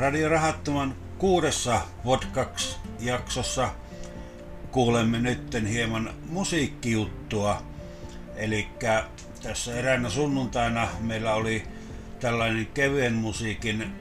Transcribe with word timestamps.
Radio 0.00 0.28
Rahattoman 0.28 0.94
kuudessa 1.18 1.80
podcast-jaksossa 2.04 3.68
kuulemme 4.70 5.20
nytten 5.20 5.66
hieman 5.66 6.10
musiikkijuttua. 6.28 7.62
Eli 8.36 8.68
tässä 9.42 9.74
eräänä 9.74 10.10
sunnuntaina 10.10 10.88
meillä 11.00 11.34
oli 11.34 11.62
tällainen 12.20 12.66
kevyen 12.66 13.12
musiikin 13.12 13.92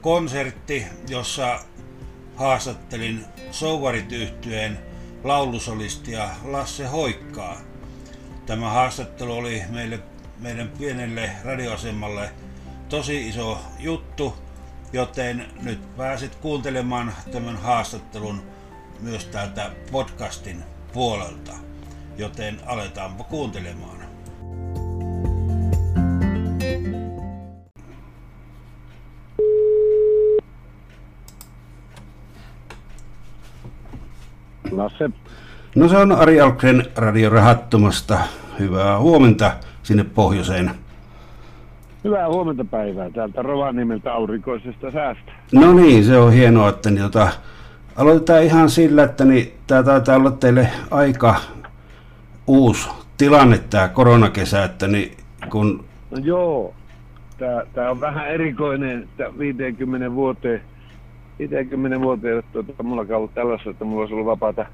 konsertti, 0.00 0.86
jossa 1.08 1.60
haastattelin 2.36 3.24
Souvarit 3.50 4.12
yhtyeen 4.12 4.78
laulusolistia 5.24 6.28
Lasse 6.44 6.86
Hoikkaa. 6.86 7.60
Tämä 8.46 8.70
haastattelu 8.70 9.32
oli 9.32 9.62
meille, 9.70 10.00
meidän 10.38 10.68
pienelle 10.78 11.30
radioasemalle 11.44 12.30
tosi 12.88 13.28
iso 13.28 13.60
juttu, 13.78 14.47
joten 14.92 15.46
nyt 15.62 15.96
pääsit 15.96 16.34
kuuntelemaan 16.34 17.12
tämän 17.32 17.56
haastattelun 17.56 18.42
myös 19.00 19.24
täältä 19.24 19.70
podcastin 19.92 20.64
puolelta. 20.92 21.52
Joten 22.18 22.60
aletaanpa 22.66 23.24
kuuntelemaan. 23.24 23.98
Lasse. 34.70 35.10
No 35.74 35.88
se 35.88 35.96
on 35.96 36.12
Ari 36.12 36.40
Alkren 36.40 36.86
Radio 36.96 37.30
Rahattomasta. 37.30 38.18
Hyvää 38.58 38.98
huomenta 38.98 39.52
sinne 39.82 40.04
pohjoiseen. 40.04 40.87
Hyvää 42.04 42.28
huomenta 42.28 42.64
päivää 42.64 43.10
täältä 43.10 43.42
Rovaniemeltä 43.42 44.12
aurinkoisesta 44.12 44.90
säästä. 44.90 45.32
No 45.52 45.72
niin, 45.72 46.04
se 46.04 46.18
on 46.18 46.32
hienoa, 46.32 46.68
että 46.68 46.90
niin, 46.90 47.02
tota, 47.02 47.28
aloitetaan 47.96 48.42
ihan 48.42 48.70
sillä, 48.70 49.02
että 49.02 49.24
niin, 49.24 49.52
tämä 49.66 49.82
taitaa 49.82 50.16
olla 50.16 50.30
teille 50.30 50.68
aika 50.90 51.34
uusi 52.46 52.88
tilanne 53.16 53.58
tämä 53.70 53.88
koronakesä, 53.88 54.64
että 54.64 54.88
niin, 54.88 55.16
kun... 55.50 55.84
No 56.10 56.18
joo, 56.22 56.74
tämä, 57.38 57.62
tämä 57.74 57.90
on 57.90 58.00
vähän 58.00 58.28
erikoinen, 58.28 59.02
että 59.02 59.38
50 59.38 60.14
vuoteen, 60.14 60.60
50 61.38 62.00
vuoteen 62.00 62.42
tuota, 62.52 62.82
mulla 62.82 63.02
on 63.02 63.12
ollut 63.12 63.34
tällaista, 63.34 63.70
että 63.70 63.84
mulla 63.84 64.00
olisi 64.00 64.14
ollut 64.14 64.26
vapaata 64.26 64.66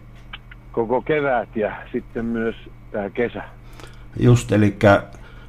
koko 0.73 1.03
kevät 1.03 1.57
ja 1.57 1.73
sitten 1.93 2.25
myös 2.25 2.57
tämä 2.93 3.11
kesä. 3.11 3.43
Just, 4.21 4.53
eli 4.53 4.77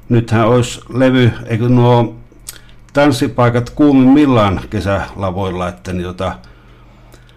nythän 0.08 0.48
olisi 0.48 0.80
levy, 0.88 1.32
eikö 1.46 1.68
nuo 1.68 2.16
tanssipaikat 2.92 3.70
kuumimmillaan 3.70 4.60
kesälavoilla, 4.70 5.68
että 5.68 5.92
niin 5.92 6.02
tota, 6.02 6.32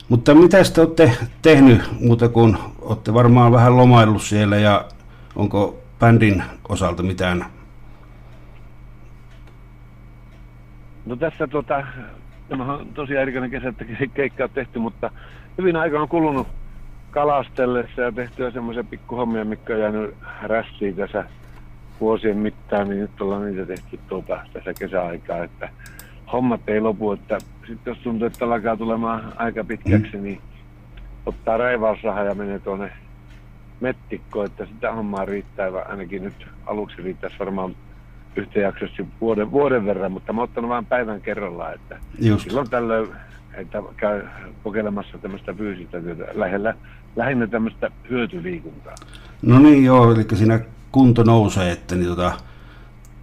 mutta 0.10 0.36
mitä 0.36 0.58
te 0.74 0.82
olette 0.82 1.12
tehnyt 1.42 1.82
muuta 2.00 2.30
kuin 2.30 2.58
olette 2.82 3.14
varmaan 3.14 3.52
vähän 3.52 3.78
lomaillut 3.78 4.22
siellä 4.22 4.58
ja 4.58 4.86
onko 5.36 5.78
bändin 6.00 6.44
osalta 6.70 7.04
mitään? 7.04 7.46
No 11.06 11.16
tässä 11.16 11.48
tota, 11.48 11.84
tämä 12.50 12.74
on 12.74 12.88
tosiaan 12.94 13.22
erikoinen 13.22 13.52
kesä, 13.52 13.70
että 13.70 13.86
keikka 14.14 14.44
on 14.44 14.50
tehty, 14.50 14.80
mutta 14.80 15.12
hyvin 15.58 15.76
aika 15.76 16.02
on 16.02 16.10
kulunut 16.10 16.48
kalastellessa 17.12 18.02
ja 18.02 18.12
tehtyä 18.12 18.52
semmoisia 18.52 18.84
pikkuhommia, 18.84 19.46
mikä 19.46 19.74
on 19.74 19.80
jäänyt 19.80 20.16
rästiin 20.44 20.96
tässä 20.96 21.26
vuosien 22.02 22.38
mittaan, 22.38 22.90
niin 22.90 23.02
nyt 23.02 23.22
ollaan 23.22 23.46
niitä 23.46 23.66
tehty 23.66 24.00
tuota, 24.08 24.40
tässä 24.54 24.74
kesäaikaa, 24.74 25.44
että 25.44 25.70
hommat 26.34 26.62
ei 26.68 26.82
lopu, 26.82 27.12
että 27.12 27.38
sitten 27.68 27.92
jos 27.92 27.98
tuntuu, 27.98 28.28
että 28.28 28.46
alkaa 28.46 28.78
tulemaan 28.78 29.34
aika 29.36 29.64
pitkäksi, 29.64 30.18
mm. 30.18 30.24
niin 30.24 30.42
ottaa 31.26 31.58
raivausraha 31.58 32.24
ja 32.24 32.36
menee 32.36 32.60
tuonne 32.60 32.92
mettikkoon, 33.82 34.46
että 34.46 34.66
sitä 34.66 34.92
hommaa 34.92 35.26
riittää, 35.26 35.72
ainakin 35.90 36.24
nyt 36.24 36.48
aluksi 36.66 37.02
riittäisi 37.02 37.40
varmaan 37.40 37.76
yhtäjaksoisesti 38.36 39.06
vuoden, 39.22 39.52
vuoden 39.52 39.86
verran, 39.86 40.12
mutta 40.12 40.34
mä 40.34 40.42
ottanut 40.42 40.70
vain 40.70 40.86
päivän 40.86 41.22
kerrallaan, 41.22 41.74
että 41.74 42.00
Just. 42.20 42.44
silloin 42.44 42.70
tällöin 42.70 43.08
että 43.54 43.84
käy 43.98 44.22
kokeilemassa 44.64 45.18
tämmöistä 45.18 45.54
fyysistä 45.54 46.02
työtä, 46.02 46.26
lähellä, 46.34 46.76
lähinnä 47.16 47.48
tämmöistä 47.48 47.92
hyötyliikuntaa. 48.10 48.96
No 49.42 49.60
niin 49.60 49.86
joo, 49.86 50.12
eli 50.12 50.26
siinä 50.34 50.60
kunto 50.92 51.24
nousee, 51.24 51.72
että 51.72 51.96
niin 51.96 52.08
tota, 52.08 52.32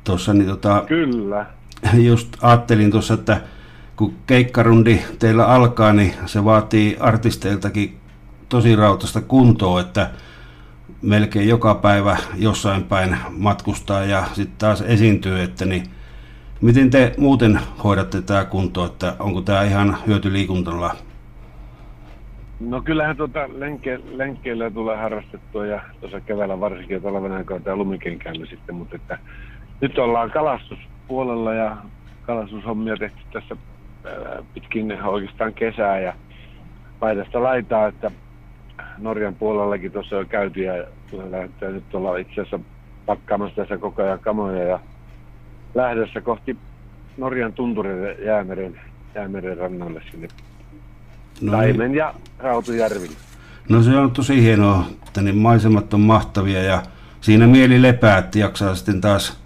tuossa 0.04 0.34
niin 0.34 0.48
tota, 0.48 0.84
Kyllä. 0.86 1.46
Just 2.08 2.36
ajattelin 2.42 2.90
tuossa, 2.90 3.14
että 3.14 3.40
kun 3.96 4.14
keikkarundi 4.26 5.02
teillä 5.18 5.46
alkaa, 5.46 5.92
niin 5.92 6.14
se 6.26 6.44
vaatii 6.44 6.96
artisteiltakin 7.00 7.98
tosi 8.48 8.76
rautasta 8.76 9.20
kuntoa, 9.20 9.80
että 9.80 10.10
melkein 11.02 11.48
joka 11.48 11.74
päivä 11.74 12.16
jossain 12.34 12.84
päin 12.84 13.16
matkustaa 13.30 14.04
ja 14.04 14.24
sitten 14.32 14.58
taas 14.58 14.80
esiintyy, 14.80 15.42
että 15.42 15.64
niin 15.64 15.90
miten 16.60 16.90
te 16.90 17.14
muuten 17.18 17.60
hoidatte 17.84 18.22
tämä 18.22 18.44
kunto, 18.44 18.84
että 18.84 19.16
onko 19.18 19.40
tämä 19.40 19.62
ihan 19.62 19.96
hyötyliikuntalla? 20.06 20.96
No 22.60 22.82
kyllähän 22.82 23.16
tuota 23.16 23.48
lenke, 23.52 23.98
lenkkeillä 24.04 24.70
tulee 24.70 24.96
harrastettua 24.96 25.66
ja 25.66 25.80
tuossa 26.00 26.20
keväällä 26.20 26.60
varsinkin 26.60 27.02
talven 27.02 27.32
aikaa 27.32 27.60
tämä 27.60 27.76
lumikenkäillä 27.76 28.46
sitten, 28.46 28.74
mutta 28.74 28.96
että 28.96 29.18
nyt 29.80 29.98
ollaan 29.98 30.30
kalastuspuolella 30.30 31.54
ja 31.54 31.76
kalastushommia 32.22 32.96
tehty 32.96 33.20
tässä 33.32 33.56
pitkin 34.54 35.02
oikeastaan 35.04 35.54
kesää 35.54 36.00
ja 36.00 36.14
laidasta 37.00 37.42
laitaa, 37.42 37.86
että 37.86 38.10
Norjan 38.98 39.36
puolellakin 39.36 39.92
tuossa 39.92 40.18
on 40.18 40.28
käyty 40.28 40.62
ja 40.62 40.72
lähdetään 41.30 41.74
nyt 41.74 41.94
olla 41.94 42.16
itse 42.16 42.32
asiassa 42.32 42.60
pakkaamassa 43.06 43.56
tässä 43.56 43.78
koko 43.78 44.02
ajan 44.02 44.20
kamoja 44.20 44.62
ja 44.62 44.80
lähdössä 45.74 46.20
kohti 46.20 46.56
Norjan 47.16 47.54
tuntureiden 47.54 48.26
jäämeren, 48.26 48.80
jäämeren 49.14 49.58
rannalle 49.58 50.02
sinne 50.10 50.28
no 51.40 51.52
Taimen 51.52 51.90
niin. 51.90 51.98
ja 51.98 52.14
Rautujärville. 52.38 53.16
No 53.68 53.82
se 53.82 53.96
on 53.96 54.10
tosi 54.10 54.42
hienoa, 54.42 54.84
että 55.06 55.22
niin 55.22 55.36
maisemat 55.36 55.94
on 55.94 56.00
mahtavia 56.00 56.62
ja 56.62 56.82
siinä 57.20 57.46
mieli 57.46 57.82
lepää, 57.82 58.18
että 58.18 58.38
jaksaa 58.38 58.74
sitten 58.74 59.00
taas 59.00 59.40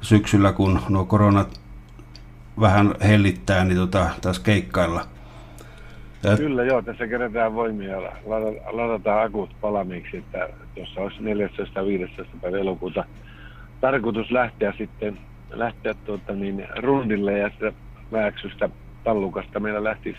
syksyllä, 0.00 0.52
kun 0.52 0.80
nuo 0.88 1.04
koronat 1.04 1.60
vähän 2.60 2.94
hellittää, 3.02 3.64
niin 3.64 3.76
tota, 3.76 4.10
taas 4.20 4.38
keikkailla. 4.38 5.04
Ja... 6.22 6.36
Kyllä 6.36 6.64
joo, 6.64 6.82
tässä 6.82 7.06
kerätään 7.06 7.54
voimia 7.54 8.00
ja 8.00 8.12
ladataan 8.72 9.26
akut 9.26 9.50
palamiksi, 9.60 10.16
että 10.16 10.48
tuossa 10.74 11.00
olisi 11.00 11.22
14. 11.22 11.86
15. 11.86 12.32
päivä 12.40 12.58
elokuuta 12.58 13.04
tarkoitus 13.82 14.30
lähteä 14.30 14.74
sitten 14.78 15.18
lähteä 15.50 15.94
tuota, 15.94 16.32
niin, 16.32 16.68
rundille 16.76 17.38
ja 17.38 17.50
sitä 17.50 17.72
Vääksystä 18.12 18.68
Tallukasta 19.04 19.60
meillä 19.60 19.84
lähtisi 19.84 20.18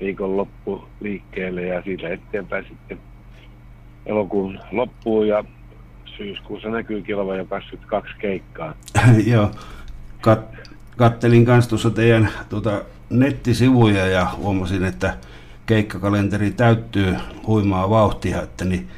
viikonloppu 0.00 0.84
liikkeelle 1.00 1.62
ja 1.62 1.82
siitä 1.82 2.08
eteenpäin 2.08 2.64
sitten 2.68 2.98
elokuun 4.06 4.58
loppuun 4.72 5.28
ja 5.28 5.44
syyskuussa 6.16 6.68
näkyy 6.68 7.02
kilva 7.02 7.36
jo 7.36 7.44
22 7.44 8.14
keikkaa. 8.18 8.74
Joo, 9.32 9.50
Kat- 10.26 10.68
kattelin 10.96 11.44
kanssa 11.44 11.68
tuossa 11.68 11.90
teidän 11.90 12.28
tuota, 12.48 12.82
nettisivuja 13.10 14.06
ja 14.06 14.26
huomasin, 14.36 14.84
että 14.84 15.16
keikkakalenteri 15.66 16.50
täyttyy 16.50 17.16
huimaa 17.46 17.90
vauhtia, 17.90 18.42
että 18.42 18.64
niin 18.64 18.88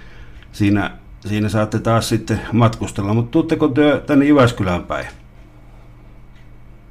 siinä, 0.53 0.91
siinä 1.21 1.49
saatte 1.49 1.79
taas 1.79 2.09
sitten 2.09 2.41
matkustella. 2.53 3.15
Mutta 3.15 3.31
tuutteko 3.31 3.69
työ 3.69 4.01
tänne 4.07 4.25
Jyväskylään 4.25 4.83
päin? 4.83 5.07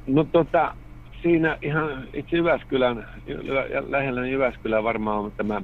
No 0.06 0.24
tota, 0.24 0.74
siinä 1.24 1.58
ihan 1.62 2.08
itse 2.12 2.36
Jyväskylän, 2.36 3.06
lähellä 3.88 4.26
Jyväskylän 4.26 4.84
varmaan 4.84 5.18
on 5.18 5.32
tämä 5.36 5.62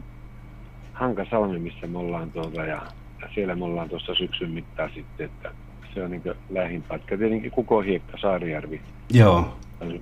Hankasalmi, 0.93 1.59
missä 1.59 1.87
me 1.87 1.99
ollaan 1.99 2.31
tuota, 2.31 2.65
ja, 2.65 2.83
ja 3.21 3.29
siellä 3.35 3.55
me 3.55 3.65
ollaan 3.65 3.89
tuossa 3.89 4.15
syksyn 4.15 4.51
mittaan 4.51 4.91
sitten, 4.95 5.27
että 5.27 5.51
se 5.95 6.03
on 6.05 6.11
niin 6.11 6.23
lähin 6.51 6.83
paikka. 6.83 7.17
Tietenkin 7.17 7.51
Kukohiekka, 7.51 8.19
Saarijärvi. 8.19 8.81
Joo. 9.13 9.57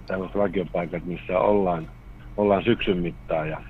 Tällaiset 0.07 0.37
vakiopaikat, 0.37 1.05
missä 1.05 1.39
ollaan, 1.39 1.89
ollaan 2.37 2.65
syksyn 2.65 2.99
mittaan. 2.99 3.49
Ja, 3.49 3.61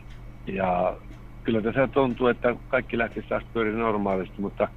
ja 0.47 0.97
kyllä 1.45 1.63
tässä 1.63 1.89
tuntuu, 1.89 2.27
että 2.27 2.57
kaikki 2.69 2.99
lähtisi 2.99 3.29
taas 3.29 3.43
pyöri 3.53 3.73
normaalisti, 3.73 4.41
mutta 4.41 4.69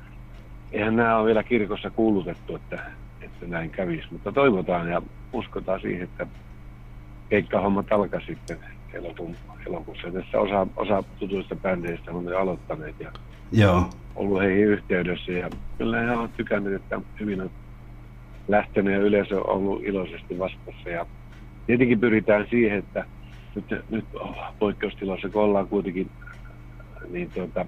eihän 0.71 0.95
nämä 0.95 1.17
ole 1.17 1.25
vielä 1.25 1.43
kirkossa 1.43 1.89
kuulutettu, 1.89 2.55
että, 2.55 2.79
että 3.21 3.45
näin 3.47 3.69
kävisi. 3.69 4.07
Mutta 4.11 4.31
toivotaan 4.31 4.89
ja 4.89 5.01
uskotaan 5.33 5.81
siihen, 5.81 6.03
että 6.03 6.27
keikkahommat 7.31 7.91
alkaa 7.91 8.19
sitten 8.19 8.57
elokuun, 8.93 9.35
elokuussa. 9.67 10.11
Tässä 10.11 10.39
osa, 10.39 10.67
osa 10.75 11.03
tutuista 11.19 11.55
bändeistä 11.55 12.11
on 12.11 12.25
jo 12.25 12.39
aloittaneet 12.39 12.95
ja 12.99 13.11
Joo. 13.51 13.89
ollut 14.15 14.41
heihin 14.41 14.67
yhteydessä. 14.67 15.31
Ja 15.31 15.49
kyllä 15.77 16.01
he 16.01 16.11
ovat 16.11 16.37
tykänneet, 16.37 16.75
että 16.75 17.01
hyvin 17.19 17.41
on 17.41 17.51
lähtenyt 18.47 18.93
ja 18.93 18.99
yleisö 18.99 19.41
on 19.41 19.55
ollut 19.55 19.83
iloisesti 19.83 20.39
vastassa. 20.39 20.89
Ja 20.89 21.05
tietenkin 21.67 21.99
pyritään 21.99 22.47
siihen, 22.49 22.77
että 22.77 23.05
nyt, 23.55 23.89
nyt 23.89 24.05
poikkeustilassa, 24.59 25.29
kun 25.29 25.41
ollaan 25.41 25.67
kuitenkin, 25.67 26.09
niin 27.09 27.31
tuota, 27.31 27.65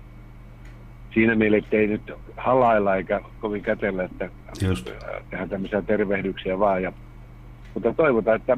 siinä 1.13 1.36
meillä 1.36 1.57
ei 1.71 1.88
nyt 1.88 2.12
halailla 2.38 2.95
eikä 2.95 3.21
kovin 3.39 3.62
kätellä, 3.62 4.04
että 4.04 4.30
Just. 4.68 4.92
tehdään 5.30 5.50
tämmöisiä 5.50 5.81
tervehdyksiä 5.81 6.59
vaan. 6.59 6.83
Ja, 6.83 6.94
mutta 7.74 7.94
toivotaan, 7.94 8.36
että 8.36 8.57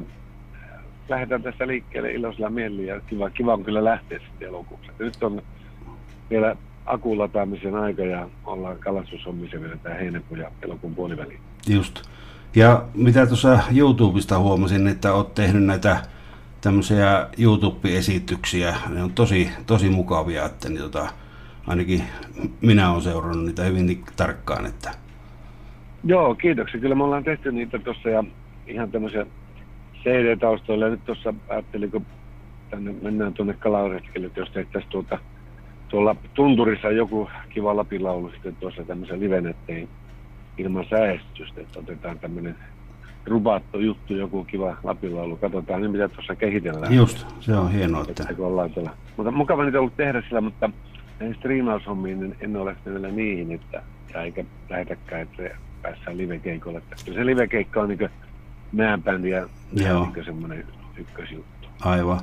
lähdetään 1.08 1.42
tästä 1.42 1.66
liikkeelle 1.66 2.12
iloisella 2.12 2.50
mielellä 2.50 2.82
ja 2.82 3.00
kiva, 3.00 3.30
kiva 3.30 3.52
on 3.52 3.64
kyllä 3.64 3.84
lähteä 3.84 4.18
sitten 4.18 4.48
elokuussa. 4.48 4.92
Nyt 4.98 5.22
on 5.22 5.42
vielä 6.30 6.56
akulataamisen 6.86 7.74
aika 7.74 8.02
ja 8.02 8.28
ollaan 8.44 8.78
kalastushommissa 8.78 9.60
vielä 9.60 9.76
tämä 9.76 9.94
heinäkuun 9.94 10.40
ja 10.40 10.50
elokuun 10.62 10.94
puoliväliin. 10.94 11.40
Just. 11.68 12.02
Ja 12.56 12.84
mitä 12.94 13.26
tuossa 13.26 13.58
YouTubesta 13.76 14.38
huomasin, 14.38 14.88
että 14.88 15.12
olet 15.12 15.34
tehnyt 15.34 15.64
näitä 15.64 16.02
tämmöisiä 16.60 17.28
YouTube-esityksiä. 17.38 18.74
Ne 18.88 19.02
on 19.02 19.12
tosi, 19.12 19.50
tosi 19.66 19.90
mukavia, 19.90 20.44
että 20.44 20.68
niin 20.68 20.80
tota, 20.80 21.08
ainakin 21.66 22.02
minä 22.60 22.90
olen 22.90 23.02
seurannut 23.02 23.46
niitä 23.46 23.62
hyvin 23.62 24.04
tarkkaan. 24.16 24.66
Että... 24.66 24.90
Joo, 26.04 26.34
kiitoksia. 26.34 26.80
Kyllä 26.80 26.94
me 26.94 27.04
ollaan 27.04 27.24
tehty 27.24 27.52
niitä 27.52 27.78
tuossa 27.78 28.08
ja 28.08 28.24
ihan 28.66 28.90
tämmöisiä 28.90 29.26
CD-taustoilla. 30.06 30.88
Nyt 30.88 31.04
tuossa 31.04 31.34
ajattelin, 31.48 31.90
kun 31.90 32.06
tänne 32.70 32.94
mennään 33.02 33.32
tuonne 33.32 33.54
kalaretkelle, 33.54 34.26
että 34.26 34.40
jos 34.40 34.50
tehtäisiin 34.50 34.90
tuota, 34.90 35.18
tuolla 35.88 36.16
tunturissa 36.34 36.90
joku 36.90 37.28
kiva 37.48 37.76
lapilaulu 37.76 38.30
sitten 38.30 38.56
tuossa 38.56 38.84
tämmöisen 38.84 39.20
liven, 39.20 39.46
ettei 39.46 39.88
ilman 40.58 40.84
säästystä, 40.90 41.60
että 41.60 41.78
otetaan 41.78 42.18
tämmöinen 42.18 42.56
rubattu 43.26 43.78
juttu, 43.78 44.14
joku 44.14 44.44
kiva 44.44 44.76
lapilaulu. 44.82 45.36
Katsotaan 45.36 45.80
niin, 45.80 45.90
mitä 45.90 46.08
tuossa 46.08 46.36
kehitellään. 46.36 46.94
Just, 46.94 47.26
se 47.40 47.56
on 47.56 47.72
hienoa. 47.72 48.04
Että... 48.08 48.26
että 48.30 48.42
ollaan 48.42 48.70
tuolla. 48.70 48.90
Mutta 49.16 49.30
mukava 49.30 49.64
niitä 49.64 49.80
ollut 49.80 49.96
tehdä 49.96 50.22
sillä, 50.28 50.40
mutta 50.40 50.70
näihin 51.20 51.36
striimaushommiin 51.36 52.20
niin 52.20 52.36
en 52.40 52.56
ole 52.56 52.76
vielä 52.86 53.08
niihin, 53.08 53.52
että, 53.52 53.82
ja 54.14 54.22
eikä 54.22 54.44
lähetäkään, 54.70 55.22
että 55.22 55.56
päässään 55.82 56.18
livekeikolle. 56.18 56.82
Se 56.96 57.26
livekeikka 57.26 57.80
on 57.80 57.88
niin 57.88 58.10
määnbändi 58.72 59.30
ja 59.30 59.48
niin 59.72 60.24
semmoinen 60.24 60.64
ykkösjuttu. 60.96 61.68
Aivan. 61.80 62.20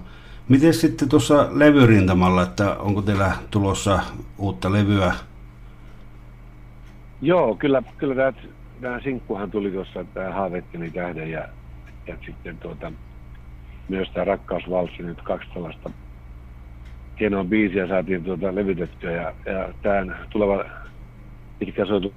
Miten 0.49 0.73
sitten 0.73 1.09
tuossa 1.09 1.47
levyrintamalla, 1.51 2.43
että 2.43 2.75
onko 2.75 3.01
teillä 3.01 3.31
tulossa 3.51 3.99
uutta 4.37 4.71
levyä? 4.71 5.13
Joo, 7.21 7.55
kyllä, 7.55 7.83
kyllä 7.97 8.15
tämä, 8.15 8.33
tämä 8.81 8.99
sinkkuhan 9.01 9.51
tuli 9.51 9.71
tuossa, 9.71 10.05
tämä 10.13 10.31
Haavettini 10.31 10.91
tähden 10.91 11.31
ja, 11.31 11.47
ja 12.07 12.15
sitten 12.25 12.57
tuota, 12.57 12.91
myös 13.89 14.09
tämä 14.09 14.23
Rakkausvalssi, 14.23 15.03
nyt 15.03 15.21
kaksi 15.21 15.49
tällaista 15.53 15.89
hienoa 17.19 17.43
biisiä 17.43 17.87
saatiin 17.87 18.23
tuota 18.23 18.55
levytettyä 18.55 19.11
ja, 19.11 19.33
ja 19.45 19.73
tämä 19.81 20.15
tuleva 20.29 20.65
pitkä 21.59 21.85
soitu 21.85 22.13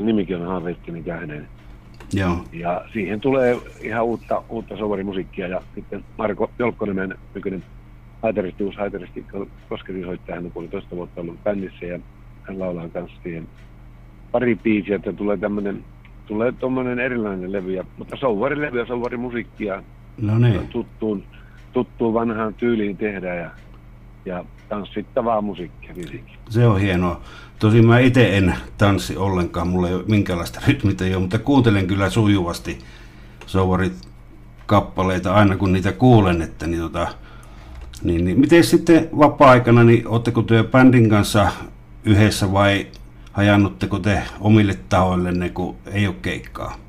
nimikin 0.00 0.36
on 0.36 0.46
Haavettini 0.46 1.02
tähden. 1.02 1.48
Joo. 2.12 2.44
Ja 2.52 2.84
siihen 2.92 3.20
tulee 3.20 3.58
ihan 3.80 4.04
uutta, 4.04 4.42
uutta 4.48 4.76
sovarimusiikkia 4.76 5.48
ja 5.48 5.60
sitten 5.74 6.04
Marko 6.18 6.50
Jolkkonemen 6.58 7.14
nykyinen 7.34 7.64
haitaristi, 8.22 8.64
uusi 8.64 8.78
haitaristi 8.78 9.26
soittaja, 10.04 10.36
hän 10.36 10.44
on 10.44 10.52
puolitoista 10.52 10.96
vuotta 10.96 11.20
ollut 11.20 11.44
bändissä 11.44 11.86
ja 11.86 11.98
hän 12.42 12.58
laulaa 12.58 12.88
kanssa 12.88 13.16
siihen 13.22 13.48
pari 14.32 14.56
biisiä, 14.56 14.96
että 14.96 15.12
tulee 15.12 15.36
tämmöinen 15.36 15.84
tulee 16.26 16.52
tuommoinen 16.52 16.98
erilainen 16.98 17.52
levy, 17.52 17.72
ja, 17.72 17.84
mutta 17.98 18.16
souvarilevy 18.16 18.78
ja 18.78 18.86
souvarimusiikkia 18.86 19.82
no 20.20 20.38
niin. 20.38 20.68
tuttuun, 20.68 21.24
tuttuun 21.72 22.14
vanhaan 22.14 22.54
tyyliin 22.54 22.96
tehdään 22.96 23.38
ja, 23.38 23.50
ja 24.24 24.44
tanssittavaa 24.68 25.40
musiikkia 25.40 25.94
fysiikki. 25.94 26.38
Se 26.48 26.66
on 26.66 26.80
hienoa. 26.80 27.20
Tosin 27.58 27.86
mä 27.86 27.98
itse 27.98 28.36
en 28.36 28.54
tanssi 28.78 29.16
ollenkaan, 29.16 29.68
mulla 29.68 29.88
ei 29.88 29.94
ole 29.94 30.04
minkäänlaista 30.08 30.60
rytmiä, 30.66 31.18
mutta 31.18 31.38
kuuntelen 31.38 31.86
kyllä 31.86 32.10
sujuvasti 32.10 32.78
souvarit 33.46 34.08
kappaleita 34.66 35.34
aina 35.34 35.56
kun 35.56 35.72
niitä 35.72 35.92
kuulen, 35.92 36.42
että 36.42 36.66
niin, 36.66 36.80
tota, 36.80 37.08
niin, 38.02 38.24
niin. 38.24 38.40
Miten 38.40 38.64
sitten 38.64 39.08
vapaa-aikana, 39.18 39.84
niin 39.84 40.08
ootteko 40.08 40.42
työ 40.42 40.64
bändin 40.64 41.10
kanssa 41.10 41.52
yhdessä 42.04 42.52
vai 42.52 42.86
hajannutteko 43.32 43.98
te 43.98 44.22
omille 44.40 44.78
tahoillenne, 44.88 45.48
kun 45.48 45.76
ei 45.92 46.06
ole 46.06 46.16
keikkaa? 46.22 46.85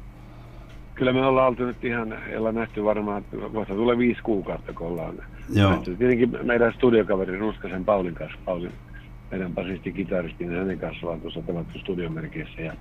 Kyllä 0.98 1.14
me 1.14 1.26
ollaan 1.26 1.48
oltu 1.48 1.66
nyt 1.66 1.86
ihan, 1.86 2.18
ollaan 2.38 2.56
nähty 2.56 2.84
varmaan, 2.84 3.18
että 3.22 3.38
kohta 3.54 3.74
tulee 3.74 3.98
viisi 3.98 4.22
kuukautta, 4.22 4.74
kun 4.74 4.88
ollaan 4.88 5.16
Joo. 5.54 5.72
nähty. 5.72 5.96
Tietenkin 5.96 6.38
meidän 6.44 6.74
studiokaveri 6.74 7.40
Ruskasen 7.40 7.86
Paulin 7.86 8.14
kanssa, 8.14 8.38
Paulin, 8.46 8.72
meidän 9.32 9.54
basisti, 9.54 9.92
kitaristi, 9.92 10.46
niin 10.46 10.60
hänen 10.60 10.80
kanssa 10.80 11.06
ollaan 11.06 11.22
tuossa 11.22 11.42
tavattu 11.42 11.80
studiomerkeissä. 11.80 12.62
Ja, 12.62 12.74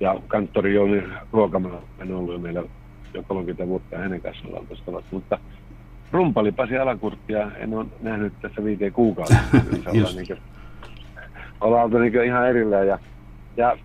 ja 0.00 0.16
kanttori 0.28 0.74
Jouni 0.74 1.02
Ruokamaa 1.32 1.82
on 2.00 2.12
ollut 2.12 2.32
jo 2.32 2.38
meillä 2.38 2.62
jo 3.14 3.22
30 3.28 3.66
vuotta 3.66 3.98
hänen 3.98 4.20
kanssa 4.20 4.48
ollaan 4.48 4.66
tuossa 4.66 4.84
tavattu. 4.84 5.08
Mutta 5.16 5.38
rumpali 6.12 6.52
Pasi 6.52 6.78
Alakurttia 6.78 7.50
en 7.56 7.74
ole 7.74 7.86
nähnyt 8.02 8.32
tässä 8.42 8.64
viiteen 8.64 8.92
kuukautta. 8.92 9.36
Just. 9.92 10.16
niin 10.16 10.38
ollaan 11.60 11.84
oltu 11.84 11.98
niin 11.98 12.24
ihan 12.24 12.48
erillään 12.48 12.86
ja, 12.86 12.98
ja 13.56 13.76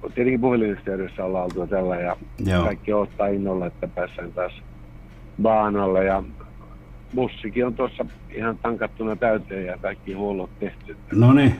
tietenkin 0.00 0.40
puhelinyhteydessä 0.40 1.24
ollaan 1.24 1.44
oltu 1.44 1.66
tällä 1.66 1.96
ja 1.96 2.16
Joo. 2.46 2.64
kaikki 2.64 2.92
ottaa 2.92 3.26
innolla, 3.26 3.66
että 3.66 3.88
päässään 3.88 4.32
taas 4.32 4.52
baanalle 5.42 6.04
ja 6.04 6.22
bussikin 7.14 7.66
on 7.66 7.74
tuossa 7.74 8.06
ihan 8.30 8.58
tankattuna 8.62 9.16
täyteen 9.16 9.66
ja 9.66 9.78
kaikki 9.78 10.12
huollot 10.12 10.50
tehty. 10.60 10.96
No 11.12 11.32
niin, 11.32 11.54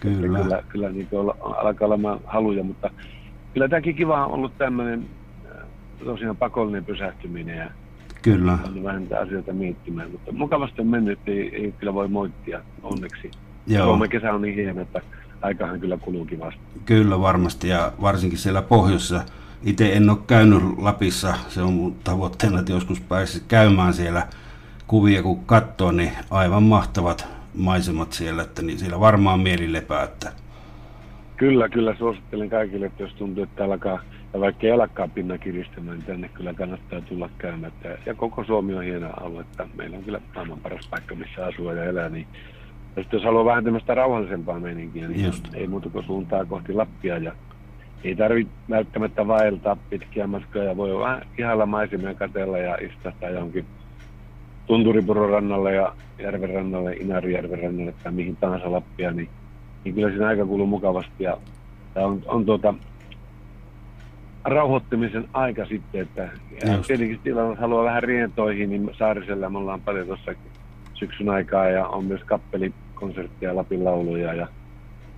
kyllä. 0.00 0.38
Kyllä, 0.38 0.62
kyllä 0.68 0.90
niin 0.90 1.08
alkaa 1.56 1.86
olemaan 1.88 2.20
haluja, 2.24 2.64
mutta 2.64 2.90
kyllä 3.54 3.68
tämäkin 3.68 3.94
kiva 3.94 4.26
on 4.26 4.32
ollut 4.32 4.58
tämmöinen 4.58 5.06
äh, 5.46 5.66
tosiaan 6.04 6.36
pakollinen 6.36 6.84
pysähtyminen 6.84 7.58
ja 7.58 7.70
Kyllä. 8.22 8.58
on 8.64 8.84
vähän 8.84 9.00
niitä 9.00 9.20
asioita 9.20 9.52
miettimään, 9.52 10.10
mutta 10.10 10.32
mukavasti 10.32 10.80
on 10.80 10.86
mennyt, 10.86 11.18
ei, 11.26 11.56
ei 11.56 11.74
kyllä 11.78 11.94
voi 11.94 12.08
moittia 12.08 12.60
onneksi. 12.82 13.30
Joo. 13.66 13.84
Suomen 13.84 14.08
kesä 14.10 14.32
on 14.32 14.42
niin 14.42 14.54
hieno, 14.54 14.80
että 14.80 15.00
aikahan 15.42 15.80
kyllä 15.80 15.96
kuluu 15.96 16.24
kivasti. 16.24 16.60
Kyllä 16.84 17.20
varmasti 17.20 17.68
ja 17.68 17.92
varsinkin 18.02 18.38
siellä 18.38 18.62
pohjoissa. 18.62 19.22
Itse 19.64 19.92
en 19.92 20.10
ole 20.10 20.18
käynyt 20.26 20.62
Lapissa, 20.78 21.34
se 21.48 21.62
on 21.62 21.72
mun 21.72 21.96
tavoitteena, 22.04 22.58
että 22.58 22.72
joskus 22.72 23.00
pääsisi 23.00 23.44
käymään 23.48 23.94
siellä 23.94 24.26
kuvia 24.86 25.22
kun 25.22 25.44
katsoo, 25.44 25.92
niin 25.92 26.12
aivan 26.30 26.62
mahtavat 26.62 27.26
maisemat 27.54 28.12
siellä, 28.12 28.42
että 28.42 28.62
niin 28.62 28.78
siellä 28.78 29.00
varmaan 29.00 29.40
mieli 29.40 29.72
lepää. 29.72 30.02
Että... 30.02 30.32
Kyllä, 31.36 31.68
kyllä 31.68 31.94
suosittelen 31.98 32.50
kaikille, 32.50 32.86
että 32.86 33.02
jos 33.02 33.14
tuntuu, 33.14 33.44
että 33.44 33.64
alkaa, 33.64 34.00
ja 34.32 34.40
vaikka 34.40 34.66
ei 34.66 34.72
alkaa 34.72 35.08
pinna 35.08 35.38
kiristämään, 35.38 35.98
niin 35.98 36.06
tänne 36.06 36.28
kyllä 36.28 36.54
kannattaa 36.54 37.00
tulla 37.00 37.30
käymään. 37.38 37.72
Ja 38.06 38.14
koko 38.14 38.44
Suomi 38.44 38.74
on 38.74 38.84
hieno 38.84 39.10
alue, 39.20 39.40
että 39.40 39.66
meillä 39.76 39.96
on 39.96 40.04
kyllä 40.04 40.20
maailman 40.34 40.60
paras 40.60 40.88
paikka, 40.90 41.14
missä 41.14 41.46
asua 41.46 41.72
ja 41.72 41.84
elää, 41.84 42.08
niin 42.08 42.26
ja 42.98 43.02
sitten 43.02 43.18
jos 43.18 43.24
haluaa 43.24 43.44
vähän 43.44 43.64
tämmöistä 43.64 43.94
rauhallisempaa 43.94 44.60
meininkiä, 44.60 45.08
niin 45.08 45.24
Just. 45.24 45.54
ei 45.54 45.66
muuta 45.66 45.88
kuin 45.88 46.04
suuntaa 46.04 46.44
kohti 46.44 46.72
Lappia. 46.72 47.18
Ja 47.18 47.32
ei 48.04 48.16
tarvitse 48.16 48.52
välttämättä 48.70 49.26
vaeltaa 49.26 49.76
pitkiä 49.90 50.26
matkoja 50.26 50.64
ja 50.64 50.76
voi 50.76 50.98
vähän 50.98 51.22
ihailla 51.38 51.66
maisemia 51.66 52.14
katella 52.14 52.58
ja 52.58 52.76
istahtaa 52.76 53.30
johonkin 53.30 53.66
Tunturipuron 54.66 55.30
rannalle 55.30 55.74
ja 55.74 55.92
järven 56.18 56.50
rannalle, 56.50 56.92
Inarijärven 56.92 57.62
rannalle 57.62 57.94
tai 58.02 58.12
mihin 58.12 58.36
tahansa 58.36 58.72
Lappia, 58.72 59.10
niin, 59.10 59.28
niin 59.84 59.94
kyllä 59.94 60.08
siinä 60.08 60.26
aika 60.26 60.46
kuluu 60.46 60.66
mukavasti. 60.66 61.24
Ja, 61.24 61.36
ja 61.94 62.06
on, 62.06 62.22
on 62.26 62.46
tuota, 62.46 62.74
rauhoittamisen 64.44 65.28
aika 65.32 65.66
sitten, 65.66 66.00
että 66.00 66.28
ja 66.64 66.74
Just. 66.74 66.86
tietenkin 66.86 67.20
tilanne 67.24 67.56
haluaa 67.56 67.84
vähän 67.84 68.02
rientoihin, 68.02 68.70
niin 68.70 68.90
Saarisella 68.98 69.50
me 69.50 69.58
ollaan 69.58 69.80
paljon 69.80 70.06
tuossa 70.06 70.32
syksyn 70.94 71.28
aikaa 71.28 71.68
ja 71.68 71.86
on 71.86 72.04
myös 72.04 72.20
kappelikonserttia, 72.98 73.56
Lapin 73.56 73.84
lauluja 73.84 74.34
ja 74.34 74.48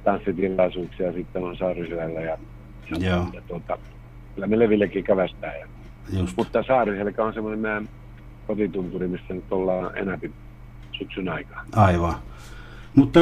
tanssitilaisuuksia 0.05 1.13
sitten 1.13 1.45
on 1.45 1.57
Saariselällä 1.57 2.21
ja, 2.21 2.39
ja, 2.91 3.09
Joo. 3.09 3.27
ja 3.33 3.41
tuota, 3.49 3.79
kyllä 4.35 4.47
me 4.47 4.59
levillekin 4.59 5.05
kävästään. 5.05 5.61
Ja, 5.61 5.67
Just. 6.19 6.37
mutta 6.37 6.63
Saariselkä 6.63 7.25
on 7.25 7.35
semmoinen 7.35 7.61
meidän 7.61 7.89
kotitunturi, 8.47 9.09
missä 9.09 9.35
nyt 9.35 9.53
ollaan 9.53 9.99
enäpi 9.99 10.33
syksyn 10.99 11.29
aikaa. 11.29 11.65
Aivan. 11.77 12.15
Mutta 12.95 13.21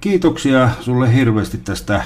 kiitoksia 0.00 0.68
sulle 0.80 1.14
hirveästi 1.14 1.58
tästä 1.58 2.02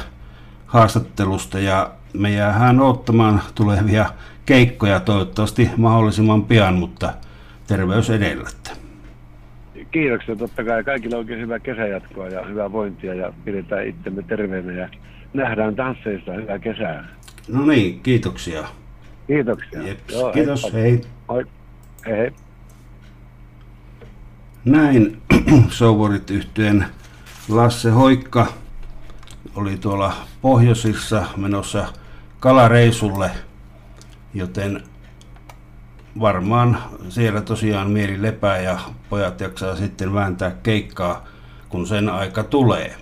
haastattelusta 0.67 1.59
ja 1.59 1.91
me 2.15 2.31
jäähän 2.31 2.81
odottamaan 2.81 3.43
tulevia 3.55 4.07
keikkoja 4.47 5.01
toivottavasti 5.01 5.71
mahdollisimman 5.77 6.45
pian, 6.45 6.75
mutta 6.75 7.13
terveys 7.67 8.11
edellä. 8.11 8.49
Kiitoksia 9.93 10.37
totta 10.37 10.65
kai. 10.65 10.85
Kaikille 10.85 11.17
oikein 11.17 11.41
hyvää 11.41 11.59
kesäjatkoa 11.59 12.29
ja 12.29 12.47
hyvää 12.47 12.73
vointia 12.73 13.15
ja 13.15 13.33
pidetään 13.45 13.87
itsemme 13.87 14.23
terveenä 14.23 14.73
ja 14.73 14.89
nähdään 15.35 15.77
tansseista 15.77 16.33
hyvää 16.33 16.59
kesää. 16.59 17.09
No 17.49 17.67
niin, 17.67 18.01
kiitoksia. 18.03 18.65
Kiitoksia. 19.27 19.83
Jeps. 19.83 20.15
Joo, 20.15 20.33
Kiitos, 20.33 20.63
heippa. 20.73 20.79
hei. 20.79 21.01
Moi. 21.29 21.45
Hei 22.07 22.17
hei. 22.17 22.31
Näin 24.65 25.23
Souvorit 25.69 26.31
yhtyeen 26.31 26.85
Lasse 27.49 27.91
Hoikka 27.91 28.47
oli 29.55 29.77
tuolla 29.77 30.13
pohjoisissa 30.43 31.27
menossa 31.37 31.87
kalareisulle, 32.41 33.31
joten 34.35 34.83
varmaan 36.21 36.79
siellä 37.09 37.41
tosiaan 37.41 37.91
mieli 37.91 38.23
lepää 38.23 38.61
ja 38.61 38.79
pojat 39.11 39.41
jaksaa 39.41 39.77
sitten 39.77 40.15
vääntää 40.15 40.51
keikkaa, 40.63 41.25
kun 41.69 41.87
sen 41.87 42.09
aika 42.09 42.45
tulee. 42.45 42.97